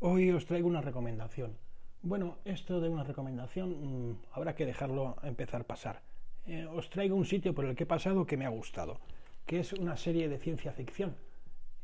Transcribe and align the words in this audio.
Hoy 0.00 0.30
os 0.30 0.46
traigo 0.46 0.68
una 0.68 0.80
recomendación. 0.80 1.58
Bueno, 2.02 2.38
esto 2.44 2.80
de 2.80 2.88
una 2.88 3.02
recomendación 3.02 4.10
mmm, 4.10 4.16
habrá 4.30 4.54
que 4.54 4.64
dejarlo 4.64 5.16
empezar 5.24 5.62
a 5.62 5.66
pasar. 5.66 6.02
Eh, 6.46 6.66
os 6.66 6.88
traigo 6.88 7.16
un 7.16 7.24
sitio 7.24 7.52
por 7.52 7.64
el 7.64 7.74
que 7.74 7.82
he 7.82 7.86
pasado 7.86 8.24
que 8.24 8.36
me 8.36 8.46
ha 8.46 8.48
gustado, 8.48 9.00
que 9.44 9.58
es 9.58 9.72
una 9.72 9.96
serie 9.96 10.28
de 10.28 10.38
ciencia 10.38 10.70
ficción. 10.70 11.16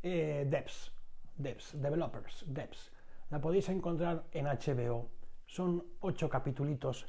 Eh, 0.01 0.47
Devs, 0.49 0.93
Devs, 1.35 1.73
Developers, 1.75 2.45
Devs. 2.47 2.89
La 3.31 3.41
podéis 3.41 3.67
encontrar 3.67 4.23
en 4.31 4.45
HBO. 4.45 5.09
Son 5.45 5.83
ocho 5.99 6.29
capitulitos. 6.29 7.07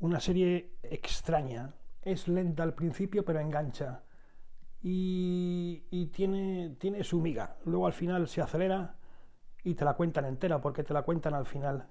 Una 0.00 0.20
serie 0.20 0.72
extraña. 0.82 1.72
Es 2.02 2.28
lenta 2.28 2.64
al 2.64 2.74
principio, 2.74 3.24
pero 3.24 3.40
engancha. 3.40 4.02
Y, 4.82 5.84
y 5.90 6.08
tiene, 6.08 6.76
tiene 6.78 7.02
su 7.02 7.22
miga. 7.22 7.56
Luego 7.64 7.86
al 7.86 7.94
final 7.94 8.28
se 8.28 8.42
acelera 8.42 8.96
y 9.64 9.74
te 9.74 9.84
la 9.84 9.94
cuentan 9.94 10.26
entera 10.26 10.60
porque 10.60 10.84
te 10.84 10.92
la 10.92 11.02
cuentan 11.02 11.34
al 11.34 11.46
final. 11.46 11.86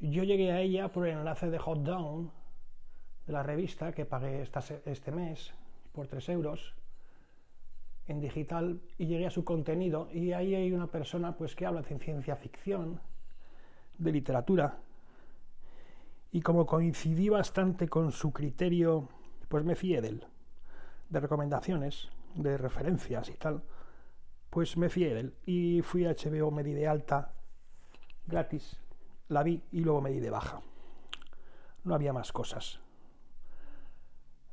Yo 0.00 0.24
llegué 0.24 0.50
a 0.50 0.60
ella 0.60 0.90
por 0.90 1.06
el 1.06 1.18
enlace 1.18 1.50
de 1.50 1.58
Hot 1.58 1.82
Down 1.82 2.32
de 3.26 3.32
la 3.32 3.42
revista 3.42 3.92
que 3.92 4.04
pagué 4.04 4.42
esta, 4.42 4.60
este 4.86 5.12
mes 5.12 5.54
por 5.92 6.08
3 6.08 6.28
euros 6.30 6.74
en 8.08 8.20
digital 8.20 8.80
y 8.98 9.06
llegué 9.06 9.26
a 9.26 9.30
su 9.30 9.44
contenido 9.44 10.08
y 10.12 10.32
ahí 10.32 10.54
hay 10.54 10.72
una 10.72 10.88
persona 10.88 11.36
pues 11.36 11.54
que 11.54 11.64
habla 11.64 11.82
de 11.82 11.98
ciencia 11.98 12.34
ficción, 12.34 13.00
de 13.98 14.12
literatura 14.12 14.78
y 16.32 16.40
como 16.40 16.66
coincidí 16.66 17.28
bastante 17.28 17.88
con 17.88 18.10
su 18.10 18.32
criterio 18.32 19.08
pues 19.48 19.64
me 19.64 19.76
fié 19.76 20.00
de 20.00 20.08
él, 20.08 20.24
de 21.08 21.20
recomendaciones, 21.20 22.08
de 22.34 22.56
referencias 22.56 23.28
y 23.28 23.34
tal 23.34 23.62
pues 24.50 24.76
me 24.76 24.90
fié 24.90 25.14
de 25.14 25.20
él 25.20 25.34
y 25.46 25.80
fui 25.82 26.04
a 26.04 26.14
HBO, 26.14 26.50
me 26.50 26.64
di 26.64 26.74
de 26.74 26.86
alta 26.86 27.32
gratis, 28.26 28.78
la 29.28 29.42
vi 29.42 29.62
y 29.72 29.80
luego 29.80 30.00
me 30.00 30.10
di 30.10 30.20
de 30.20 30.30
baja. 30.30 30.60
No 31.84 31.94
había 31.94 32.12
más 32.12 32.32
cosas. 32.32 32.80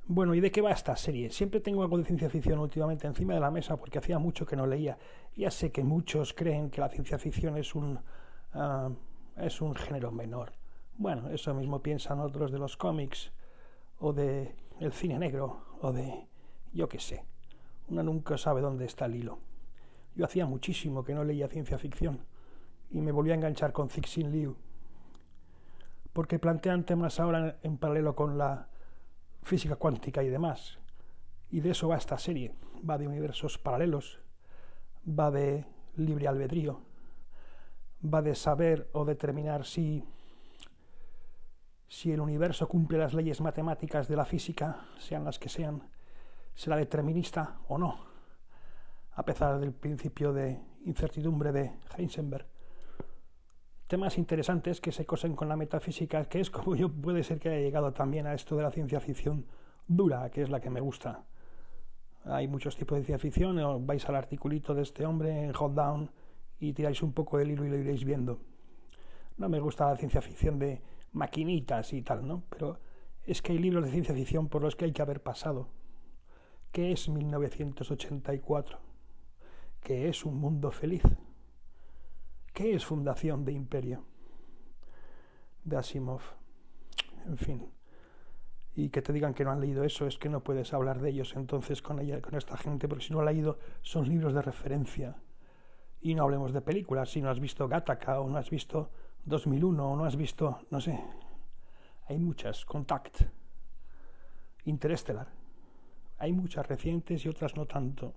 Bueno, 0.09 0.33
¿y 0.33 0.39
de 0.39 0.51
qué 0.51 0.61
va 0.61 0.71
esta 0.71 0.95
serie? 0.95 1.29
Siempre 1.31 1.59
tengo 1.59 1.83
algo 1.83 1.97
de 1.97 2.05
ciencia 2.05 2.29
ficción 2.29 2.59
últimamente 2.59 3.07
encima 3.07 3.33
de 3.33 3.41
la 3.41 3.51
mesa 3.51 3.75
porque 3.75 3.97
hacía 3.97 4.19
mucho 4.19 4.45
que 4.45 4.55
no 4.55 4.65
leía. 4.65 4.97
Ya 5.35 5.51
sé 5.51 5.71
que 5.71 5.83
muchos 5.83 6.33
creen 6.33 6.69
que 6.69 6.79
la 6.79 6.87
ciencia 6.87 7.17
ficción 7.17 7.57
es 7.57 7.75
un, 7.75 7.99
uh, 8.53 8.95
es 9.35 9.59
un 9.59 9.75
género 9.75 10.11
menor. 10.11 10.53
Bueno, 10.97 11.29
eso 11.29 11.53
mismo 11.53 11.81
piensan 11.81 12.21
otros 12.21 12.51
de 12.51 12.59
los 12.59 12.77
cómics 12.77 13.31
o 13.99 14.13
de 14.13 14.55
el 14.79 14.93
cine 14.93 15.19
negro 15.19 15.65
o 15.81 15.91
de 15.91 16.27
yo 16.71 16.87
qué 16.87 16.99
sé. 16.99 17.25
Uno 17.89 18.03
nunca 18.03 18.37
sabe 18.37 18.61
dónde 18.61 18.85
está 18.85 19.05
el 19.05 19.15
hilo. 19.15 19.39
Yo 20.17 20.25
hacía 20.25 20.47
muchísimo 20.47 21.03
que 21.03 21.13
no 21.13 21.23
leía 21.23 21.47
ciencia 21.47 21.77
ficción 21.77 22.25
y 22.89 23.01
me 23.01 23.11
volví 23.11 23.29
a 23.29 23.35
enganchar 23.35 23.71
con 23.71 23.87
Cixin 23.87 24.31
Liu, 24.31 24.55
porque 26.11 26.39
plantean 26.39 26.85
temas 26.85 27.19
ahora 27.19 27.59
en 27.61 27.77
paralelo 27.77 28.15
con 28.15 28.35
la 28.35 28.67
física 29.43 29.75
cuántica 29.75 30.23
y 30.23 30.29
demás. 30.29 30.79
Y 31.51 31.59
de 31.59 31.69
eso 31.69 31.89
va 31.89 31.97
esta 31.97 32.17
serie. 32.17 32.55
Va 32.77 32.97
de 32.97 33.07
universos 33.07 33.59
paralelos, 33.59 34.19
va 35.07 35.29
de 35.29 35.65
libre 35.97 36.27
albedrío, 36.27 36.81
va 38.03 38.23
de 38.23 38.33
saber 38.33 38.89
o 38.93 39.05
determinar 39.05 39.65
si, 39.65 40.03
si 41.87 42.11
el 42.11 42.21
universo 42.21 42.67
cumple 42.67 42.97
las 42.97 43.13
leyes 43.13 43.39
matemáticas 43.39 44.07
de 44.07 44.15
la 44.15 44.25
física, 44.25 44.87
sean 44.97 45.23
las 45.23 45.37
que 45.37 45.49
sean, 45.49 45.83
será 46.55 46.75
determinista 46.75 47.59
o 47.67 47.77
no 47.77 48.16
a 49.17 49.23
pesar 49.23 49.59
del 49.59 49.73
principio 49.73 50.31
de 50.31 50.59
incertidumbre 50.85 51.51
de 51.51 51.71
Heisenberg. 51.97 52.45
Temas 53.87 54.15
interesantes 54.19 54.79
que 54.79 54.91
se 54.91 55.07
cosen 55.07 55.35
con 55.35 55.49
la 55.49 55.55
metafísica, 55.55 56.25
que 56.25 56.39
es 56.39 56.51
como 56.51 56.75
yo 56.75 56.91
puede 56.91 57.23
ser 57.23 57.39
que 57.39 57.49
haya 57.49 57.59
llegado 57.59 57.91
también 57.93 58.27
a 58.27 58.35
esto 58.35 58.55
de 58.55 58.61
la 58.61 58.69
ciencia 58.69 58.99
ficción 58.99 59.47
dura, 59.87 60.29
que 60.29 60.43
es 60.43 60.49
la 60.51 60.59
que 60.59 60.69
me 60.69 60.81
gusta. 60.81 61.23
Hay 62.25 62.47
muchos 62.47 62.77
tipos 62.77 62.99
de 62.99 63.05
ciencia 63.05 63.17
ficción, 63.17 63.87
vais 63.87 64.07
al 64.07 64.15
articulito 64.15 64.75
de 64.75 64.83
este 64.83 65.03
hombre 65.03 65.45
en 65.45 65.53
Hot 65.53 65.73
Down 65.73 66.11
y 66.59 66.73
tiráis 66.73 67.01
un 67.01 67.13
poco 67.13 67.39
del 67.39 67.49
hilo 67.49 67.65
y 67.65 67.69
lo 67.69 67.77
iréis 67.77 68.03
viendo. 68.03 68.39
No 69.37 69.49
me 69.49 69.59
gusta 69.59 69.89
la 69.89 69.97
ciencia 69.97 70.21
ficción 70.21 70.59
de 70.59 70.79
maquinitas 71.13 71.91
y 71.93 72.03
tal, 72.03 72.27
¿no? 72.27 72.43
Pero 72.51 72.79
es 73.23 73.41
que 73.41 73.53
hay 73.53 73.57
libros 73.57 73.83
de 73.83 73.91
ciencia 73.91 74.13
ficción 74.13 74.47
por 74.47 74.61
los 74.61 74.75
que 74.75 74.85
hay 74.85 74.91
que 74.91 75.01
haber 75.01 75.23
pasado. 75.23 75.69
¿Qué 76.71 76.91
es 76.91 77.09
1984? 77.09 78.86
¿Qué 79.81 80.09
es 80.09 80.25
un 80.25 80.39
mundo 80.39 80.71
feliz? 80.71 81.03
¿Qué 82.53 82.73
es 82.73 82.85
fundación 82.85 83.45
de 83.45 83.51
imperio? 83.51 84.03
De 85.63 85.77
Asimov. 85.77 86.21
En 87.25 87.37
fin. 87.37 87.71
Y 88.75 88.89
que 88.89 89.01
te 89.01 89.13
digan 89.13 89.33
que 89.33 89.43
no 89.43 89.51
han 89.51 89.61
leído 89.61 89.83
eso 89.83 90.05
es 90.05 90.17
que 90.17 90.29
no 90.29 90.43
puedes 90.43 90.73
hablar 90.73 90.99
de 90.99 91.09
ellos 91.09 91.35
entonces 91.35 91.81
con 91.81 91.99
ella, 91.99 92.21
con 92.21 92.35
esta 92.35 92.57
gente, 92.57 92.87
porque 92.87 93.05
si 93.05 93.13
no 93.13 93.19
ha 93.19 93.25
leído 93.25 93.59
son 93.81 94.07
libros 94.07 94.33
de 94.33 94.41
referencia. 94.41 95.15
Y 96.01 96.15
no 96.15 96.23
hablemos 96.23 96.53
de 96.53 96.61
películas, 96.61 97.09
si 97.09 97.21
no 97.21 97.29
has 97.29 97.39
visto 97.39 97.67
Gattaca 97.67 98.19
o 98.19 98.29
no 98.29 98.37
has 98.37 98.49
visto 98.49 98.91
2001 99.25 99.91
o 99.91 99.95
no 99.95 100.05
has 100.05 100.15
visto, 100.15 100.59
no 100.69 100.79
sé, 100.79 100.99
hay 102.07 102.17
muchas, 102.17 102.65
Contact, 102.65 103.21
Interestelar. 104.65 105.27
Hay 106.19 106.33
muchas 106.33 106.67
recientes 106.67 107.25
y 107.25 107.29
otras 107.29 107.55
no 107.55 107.65
tanto 107.65 108.13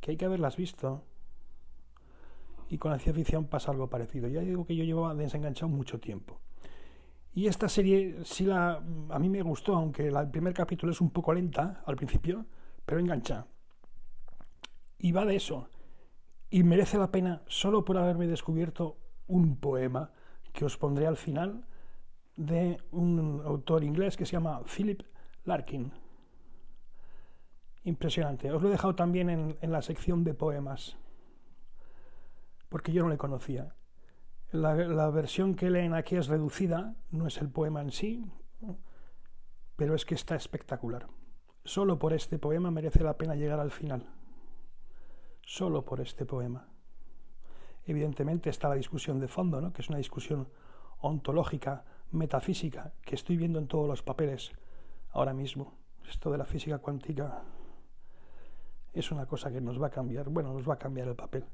que 0.00 0.12
hay 0.12 0.16
que 0.16 0.24
haberlas 0.24 0.56
visto. 0.56 1.02
Y 2.68 2.78
con 2.78 2.90
la 2.90 2.98
ciencia 2.98 3.22
ficción 3.22 3.46
pasa 3.46 3.70
algo 3.70 3.88
parecido. 3.88 4.28
Ya 4.28 4.40
digo 4.40 4.66
que 4.66 4.74
yo 4.74 4.84
llevaba 4.84 5.14
desenganchado 5.14 5.68
mucho 5.68 6.00
tiempo. 6.00 6.40
Y 7.34 7.46
esta 7.48 7.68
serie 7.68 8.24
sí 8.24 8.44
la 8.44 8.82
a 9.10 9.18
mí 9.18 9.28
me 9.28 9.42
gustó, 9.42 9.74
aunque 9.74 10.08
el 10.08 10.30
primer 10.30 10.54
capítulo 10.54 10.92
es 10.92 11.00
un 11.00 11.10
poco 11.10 11.34
lenta 11.34 11.82
al 11.84 11.94
principio, 11.94 12.46
pero 12.84 12.98
engancha. 12.98 13.46
Y 14.98 15.12
va 15.12 15.24
de 15.24 15.36
eso. 15.36 15.68
Y 16.48 16.62
merece 16.62 16.96
la 16.96 17.10
pena 17.10 17.42
solo 17.46 17.84
por 17.84 17.98
haberme 17.98 18.26
descubierto 18.26 18.96
un 19.26 19.56
poema 19.56 20.12
que 20.52 20.64
os 20.64 20.78
pondré 20.78 21.06
al 21.06 21.16
final 21.16 21.66
de 22.36 22.78
un 22.92 23.42
autor 23.44 23.84
inglés 23.84 24.16
que 24.16 24.24
se 24.24 24.32
llama 24.32 24.62
Philip 24.64 25.02
Larkin 25.44 25.92
impresionante. 27.86 28.52
Os 28.52 28.60
lo 28.60 28.68
he 28.68 28.72
dejado 28.72 28.94
también 28.94 29.30
en, 29.30 29.72
la 29.72 29.80
sección 29.80 30.24
de 30.24 30.34
poemas, 30.34 30.96
porque 32.68 32.92
yo 32.92 33.02
no 33.02 33.08
le 33.08 33.16
conocía. 33.16 33.74
La, 34.50 34.74
la, 34.74 35.08
versión 35.10 35.54
que 35.54 35.70
leen 35.70 35.94
aquí 35.94 36.16
es 36.16 36.26
reducida, 36.26 36.94
no 37.10 37.26
es 37.26 37.38
el 37.38 37.48
poema 37.48 37.80
en 37.80 37.92
sí, 37.92 38.26
pero 39.76 39.94
es 39.94 40.04
que 40.04 40.16
está 40.16 40.34
espectacular. 40.34 41.06
Solo 41.64 41.98
por 41.98 42.12
este 42.12 42.38
poema 42.38 42.70
merece 42.70 43.04
la 43.04 43.16
pena 43.16 43.34
llegar 43.36 43.60
al 43.60 43.70
final. 43.70 44.04
Solo 45.42 45.84
por 45.84 46.00
este 46.00 46.26
poema. 46.26 46.68
Evidentemente 47.84 48.50
está 48.50 48.68
la 48.68 48.74
discusión 48.74 49.20
de 49.20 49.28
fondo, 49.28 49.60
¿no? 49.60 49.72
que 49.72 49.82
es 49.82 49.88
una 49.88 49.98
discusión 49.98 50.48
ontológica, 50.98 51.84
metafísica, 52.10 52.94
que 53.02 53.14
estoy 53.14 53.36
viendo 53.36 53.60
en 53.60 53.68
todos 53.68 53.86
los 53.86 54.02
papeles 54.02 54.50
ahora 55.12 55.32
mismo. 55.32 55.78
Esto 56.08 56.32
de 56.32 56.38
la 56.38 56.46
física 56.46 56.78
cuántica 56.78 57.42
es 58.98 59.10
una 59.10 59.26
cosa 59.26 59.52
que 59.52 59.60
nos 59.60 59.80
va 59.80 59.88
a 59.88 59.90
cambiar, 59.90 60.28
bueno, 60.28 60.52
nos 60.52 60.68
va 60.68 60.74
a 60.74 60.78
cambiar 60.78 61.08
el 61.08 61.14
papel. 61.14 61.44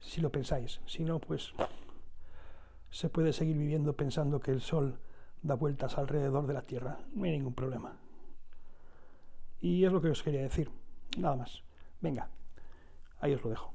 Si 0.00 0.20
lo 0.20 0.30
pensáis, 0.30 0.80
si 0.86 1.04
no, 1.04 1.18
pues 1.18 1.52
se 2.90 3.08
puede 3.10 3.32
seguir 3.32 3.56
viviendo 3.56 3.94
pensando 3.94 4.40
que 4.40 4.50
el 4.50 4.60
Sol 4.60 4.98
da 5.42 5.54
vueltas 5.54 5.98
alrededor 5.98 6.46
de 6.46 6.54
la 6.54 6.62
Tierra, 6.62 6.98
no 7.12 7.24
hay 7.24 7.32
ningún 7.32 7.54
problema. 7.54 7.98
Y 9.60 9.84
es 9.84 9.92
lo 9.92 10.00
que 10.00 10.08
os 10.08 10.22
quería 10.22 10.42
decir, 10.42 10.70
nada 11.18 11.36
más. 11.36 11.62
Venga, 12.00 12.28
ahí 13.20 13.34
os 13.34 13.42
lo 13.42 13.50
dejo. 13.50 13.72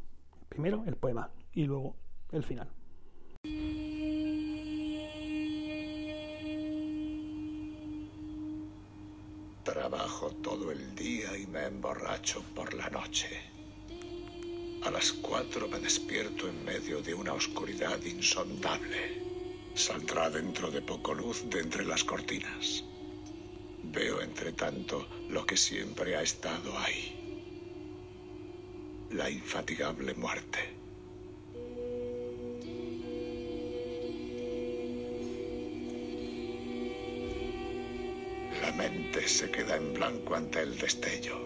Primero 0.50 0.84
el 0.86 0.96
poema 0.96 1.30
y 1.54 1.66
luego 1.66 1.96
el 2.32 2.44
final. 2.44 2.70
Trabajo 9.74 10.32
todo 10.42 10.72
el 10.72 10.96
día 10.96 11.38
y 11.38 11.46
me 11.46 11.64
emborracho 11.66 12.44
por 12.56 12.74
la 12.74 12.90
noche. 12.90 13.40
A 14.82 14.90
las 14.90 15.12
cuatro 15.12 15.68
me 15.68 15.80
despierto 15.80 16.50
en 16.50 16.66
medio 16.66 17.04
de 17.04 17.14
una 17.14 17.34
oscuridad 17.34 18.04
insondable. 18.04 19.22
Saldrá 19.76 20.32
dentro 20.32 20.72
de 20.72 20.82
poco 20.82 21.14
luz 21.14 21.48
de 21.52 21.60
entre 21.60 21.86
las 21.86 22.04
cortinas. 22.04 22.84
Veo 23.84 24.22
entre 24.22 24.54
tanto 24.54 25.08
lo 25.30 25.46
que 25.46 25.56
siempre 25.56 26.16
ha 26.16 26.24
estado 26.24 26.76
ahí. 26.80 27.14
La 29.12 29.30
infatigable 29.30 30.16
muerte. 30.16 30.79
La 38.70 38.76
mente 38.76 39.28
se 39.28 39.50
queda 39.50 39.78
en 39.78 39.96
blanco 39.96 40.36
ante 40.36 40.62
el 40.62 40.78
destello. 40.78 41.40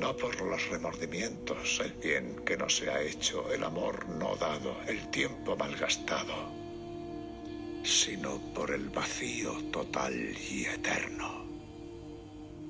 No 0.00 0.16
por 0.16 0.40
los 0.42 0.68
remordimientos, 0.70 1.80
el 1.84 1.92
bien 1.92 2.42
que 2.44 2.56
no 2.56 2.68
se 2.68 2.90
ha 2.90 3.00
hecho, 3.00 3.52
el 3.52 3.62
amor 3.62 4.08
no 4.08 4.34
dado, 4.34 4.76
el 4.88 5.08
tiempo 5.12 5.56
malgastado, 5.56 6.50
sino 7.84 8.40
por 8.54 8.72
el 8.72 8.88
vacío 8.88 9.52
total 9.70 10.36
y 10.50 10.64
eterno. 10.64 11.46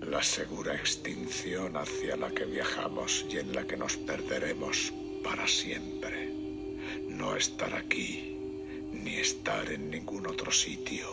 La 0.03 0.23
segura 0.23 0.75
extinción 0.75 1.79
hacia 1.79 2.15
la 2.17 2.31
que 2.33 2.45
viajamos 2.45 3.25
y 3.31 3.39
en 3.39 3.55
la 3.55 3.67
que 3.67 3.79
nos 3.79 3.97
perderemos 3.97 4.93
para 5.25 5.49
siempre. 5.49 6.31
No 7.09 7.35
estar 7.35 7.75
aquí, 7.75 8.37
ni 8.93 9.15
estar 9.15 9.73
en 9.73 9.89
ningún 9.91 10.27
otro 10.27 10.53
sitio. 10.53 11.07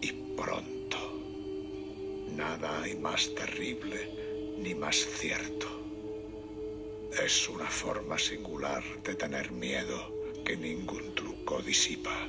Y 0.00 0.12
pronto. 0.36 0.79
Nada 2.40 2.80
hay 2.80 2.96
más 2.96 3.34
terrible 3.34 4.08
ni 4.56 4.74
más 4.74 4.96
cierto. 4.96 5.66
Es 7.22 7.46
una 7.50 7.66
forma 7.66 8.18
singular 8.18 8.82
de 9.04 9.14
tener 9.14 9.52
miedo 9.52 10.32
que 10.42 10.56
ningún 10.56 11.14
truco 11.14 11.60
disipa. 11.60 12.26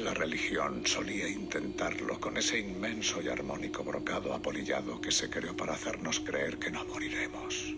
La 0.00 0.14
religión 0.14 0.84
solía 0.84 1.28
intentarlo 1.28 2.18
con 2.18 2.38
ese 2.38 2.58
inmenso 2.58 3.22
y 3.22 3.28
armónico 3.28 3.84
brocado 3.84 4.34
apolillado 4.34 5.00
que 5.00 5.12
se 5.12 5.30
creó 5.30 5.56
para 5.56 5.74
hacernos 5.74 6.18
creer 6.18 6.58
que 6.58 6.72
no 6.72 6.84
moriremos. 6.86 7.76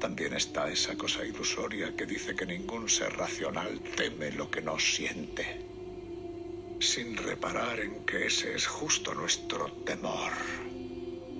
También 0.00 0.34
está 0.34 0.68
esa 0.68 0.96
cosa 0.96 1.24
ilusoria 1.24 1.94
que 1.94 2.06
dice 2.06 2.34
que 2.34 2.44
ningún 2.44 2.88
ser 2.88 3.16
racional 3.16 3.80
teme 3.96 4.32
lo 4.32 4.50
que 4.50 4.62
no 4.62 4.80
siente, 4.80 5.64
sin 6.80 7.16
reparar 7.16 7.78
en 7.78 8.04
que 8.04 8.26
ese 8.26 8.56
es 8.56 8.66
justo 8.66 9.14
nuestro 9.14 9.70
temor. 9.84 10.32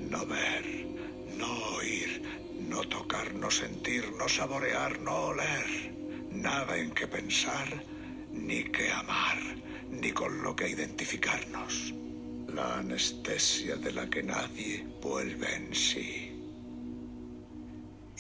No 0.08 0.24
ver, 0.26 0.86
no 1.36 1.52
oír, 1.76 2.22
no 2.68 2.82
tocar, 2.84 3.34
no 3.34 3.50
sentir, 3.50 4.10
no 4.18 4.28
saborear, 4.28 5.00
no 5.00 5.14
oler. 5.26 5.92
Nada 6.30 6.76
en 6.78 6.90
que 6.92 7.06
pensar, 7.06 7.68
ni 8.32 8.64
que 8.64 8.90
amar, 8.90 9.38
ni 9.90 10.12
con 10.12 10.42
lo 10.42 10.56
que 10.56 10.68
identificarnos. 10.68 11.92
La 12.48 12.78
anestesia 12.78 13.76
de 13.76 13.92
la 13.92 14.08
que 14.08 14.22
nadie 14.22 14.86
vuelve 15.02 15.54
en 15.54 15.74
sí. 15.74 16.32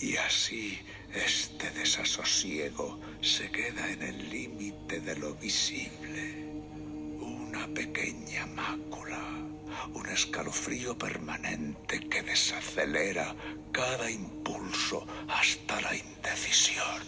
Y 0.00 0.16
así 0.16 0.78
este 1.14 1.70
desasosiego 1.70 3.00
se 3.22 3.50
queda 3.50 3.90
en 3.90 4.02
el 4.02 4.30
límite 4.30 5.00
de 5.00 5.16
lo 5.16 5.34
visible. 5.36 6.46
Una 7.18 7.66
pequeña 7.68 8.46
mácula, 8.46 9.22
un 9.94 10.08
escalofrío 10.08 10.96
permanente 10.96 12.00
que 12.08 12.22
desacelera 12.22 13.34
cada 13.72 14.10
impulso 14.10 15.06
hasta 15.28 15.80
la 15.80 15.94
indecisión. 15.94 17.02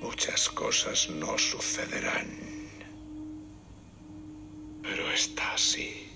Muchas 0.00 0.48
cosas 0.48 1.08
no 1.10 1.36
sucederán, 1.38 2.28
pero 4.82 5.10
está 5.10 5.54
así. 5.54 6.09